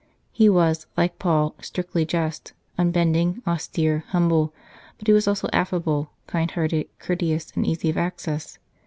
[0.31, 4.51] He was, like Paul, strictly just, unbending, austere, humble,
[4.97, 8.57] but he was also affable, kind hearted, courteous, and easy of access.